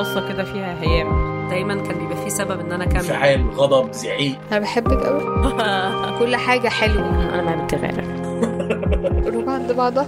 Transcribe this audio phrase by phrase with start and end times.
[0.00, 1.30] قصه كده فيها هيام.
[1.48, 2.96] دايما كان بيبقى في سبب إن أنا أكمل.
[2.96, 4.38] انفعال غضب زعيق.
[4.52, 5.22] أنا بحبك قوي
[6.18, 7.34] كل حاجة حلوة.
[7.34, 8.20] أنا ما بنت غيرك.
[9.26, 10.06] قلوب عند بعضها.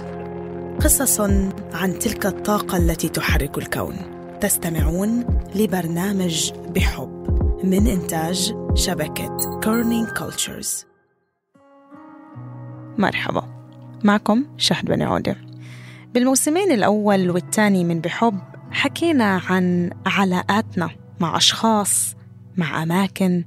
[0.83, 1.21] قصص
[1.73, 3.95] عن تلك الطاقة التي تحرك الكون.
[4.41, 5.25] تستمعون
[5.55, 7.23] لبرنامج بحب
[7.63, 10.85] من إنتاج شبكة Kerning Cultures
[12.97, 13.43] مرحبا.
[14.03, 15.35] معكم شهد بني عودة.
[16.13, 18.39] بالموسمين الأول والثاني من بحب
[18.73, 22.15] حكينا عن علاقاتنا مع أشخاص
[22.57, 23.43] مع أماكن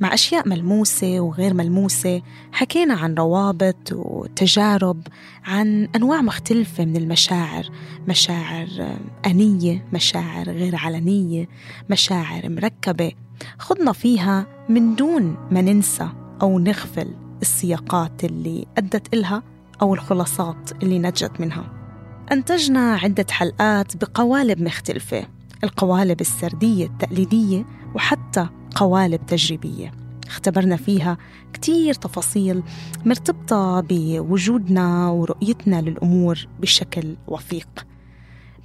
[0.00, 2.22] مع أشياء ملموسة وغير ملموسة.
[2.52, 5.02] حكينا عن روابط وتجارب
[5.44, 7.68] عن أنواع مختلفة من المشاعر.
[8.08, 11.48] مشاعر أنية مشاعر غير علنية
[11.90, 13.12] مشاعر مركبة.
[13.58, 16.08] خضنا فيها من دون ما ننسى
[16.42, 19.42] أو نغفل السياقات اللي أدت إلها
[19.82, 21.83] أو الخلاصات اللي نجت منها.
[22.32, 25.26] أنتجنا عدة حلقات بقوالب مختلفة
[25.64, 27.64] القوالب السردية التقليدية
[27.94, 29.92] وحتى قوالب تجريبية.
[30.26, 31.18] اختبرنا فيها
[31.52, 32.62] كتير تفاصيل
[33.04, 37.86] مرتبطة بوجودنا ورؤيتنا للأمور بشكل وثيق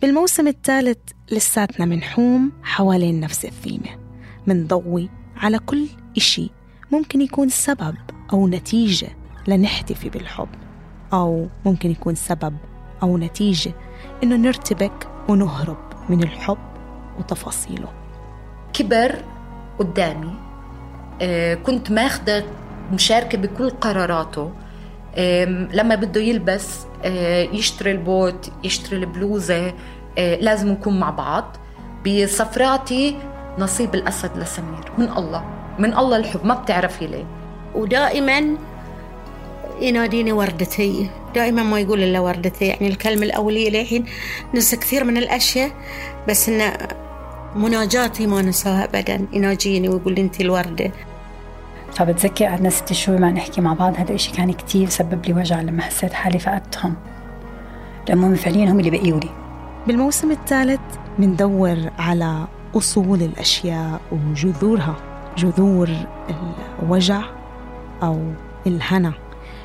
[0.01, 0.97] بالموسم الثالث
[1.31, 3.99] لساتنا منحوم حوالين نفس الثيمة.
[4.47, 5.87] منضوي على كل
[6.17, 6.49] إشي
[6.91, 7.95] ممكن يكون سبب
[8.33, 9.09] أو نتيجة
[9.47, 10.49] لنحتفي بالحب
[11.13, 12.57] أو ممكن يكون سبب
[13.03, 13.73] أو نتيجة
[14.23, 15.77] إنه نرتبك ونهرب
[16.09, 16.57] من الحب
[17.19, 17.87] وتفاصيله.
[18.73, 19.15] كبر
[19.79, 20.33] قدامي
[21.21, 22.43] آه، كنت ماخدة
[22.93, 24.51] مشاركة بكل قراراته
[25.73, 29.73] لما بده يلبس آه، يشتري البوت يشتري البلوزة
[30.17, 31.57] آه، لازم نكون مع بعض.
[32.07, 33.17] بصفراتي
[33.59, 34.91] نصيب الأسد لسمير.
[34.97, 35.45] من الله
[35.79, 36.45] من الله الحب.
[36.45, 37.25] ما بتعرفي ليه.
[37.75, 38.57] ودائما
[39.81, 41.09] يناديني وردتي.
[41.35, 44.05] دائما ما يقول إلا وردتي يعني الكلمة الأولية للحين
[44.53, 45.71] ننسى كثير من الأشياء
[46.27, 46.73] بس إنه
[47.55, 49.27] مناجاتي ما ننساها أبدا.
[49.33, 50.91] يناجيني ويقول لي أنت الوردة.
[51.93, 55.61] فبتذكر قعدنا ست شهور ما نحكي مع بعض هذا الشيء كان كتير سبب لي وجع
[55.61, 56.95] لما حسيت حالي فقدتهم.
[58.09, 59.29] لأنهم فعليا هم اللي بقيوا لي.
[59.87, 60.79] بالموسم الثالث
[61.19, 64.95] مندور على أصول الأشياء وجذورها.
[65.37, 65.89] جذور
[66.83, 67.21] الوجع
[68.03, 68.33] أو
[68.67, 69.13] الهنا.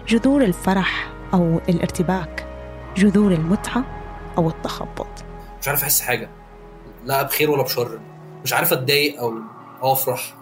[0.08, 1.13] جذور الفرح.
[1.34, 2.46] أو الارتباك
[2.96, 3.84] جذور المتعة
[4.38, 5.24] أو التخبط.
[5.60, 6.30] مش عارف أحس حاجة.
[7.04, 8.00] لا بخير ولا بشر.
[8.44, 9.32] مش عارف أتضايق أو
[9.82, 10.34] أو أفرح.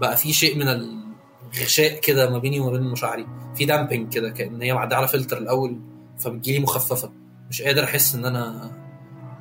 [0.00, 3.26] بقى في شيء من الغشاء كده ما بيني وما بين مشاعري.
[3.54, 5.80] في دامبنج كده كأن هي معدية على فلتر الأول
[6.18, 7.12] فبتجيلي مخففة.
[7.50, 8.70] مش قادر أحس إن أنا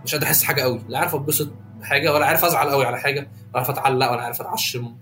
[0.06, 3.20] مش قادر أحس حاجة قوي لا عارف اتبسط بحاجه ولا عارف أزعل قوي على حاجة.
[3.20, 4.96] ولا عارف أتعلق ولا عارف أتعشم.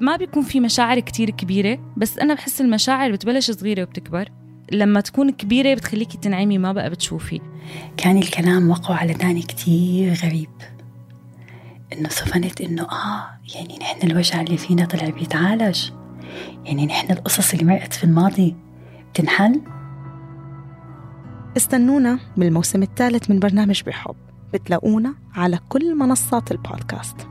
[0.00, 4.28] ما بيكون في مشاعر كتير كبيرة بس أنا بحس المشاعر بتبلش صغيرة وبتكبر.
[4.72, 7.40] لما تكون كبيرة بتخليكي تنعمي ما بقى بتشوفي.
[7.96, 10.50] كان الكلام وقعه على داني كتير غريب.
[11.92, 13.24] إنه صفنت إنه آه
[13.54, 15.90] يعني نحن الوجع اللي فينا طلع بيتعالج.
[16.64, 18.56] يعني نحن القصص اللي مرقت في الماضي
[19.12, 19.60] بتنحل.
[21.56, 24.16] استنونا بالموسم الثالث من برنامج بحب.
[24.52, 27.27] بتلاقونا على كل منصات البودكاست.